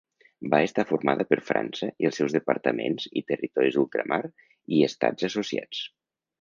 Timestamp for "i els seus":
2.05-2.33